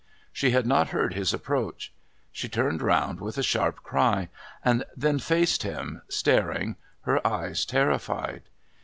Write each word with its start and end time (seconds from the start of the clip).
She 0.33 0.49
had 0.49 0.65
not 0.65 0.87
heard 0.89 1.13
his 1.13 1.31
approach. 1.31 1.93
She 2.31 2.49
turned 2.49 2.81
round 2.81 3.19
with 3.19 3.37
a 3.37 3.43
sharp 3.43 3.83
cry 3.83 4.29
and 4.65 4.83
then 4.97 5.19
faced 5.19 5.61
him, 5.61 6.01
staring, 6.09 6.75
her 7.01 7.21
eyes 7.27 7.67
terrified. 7.67 8.41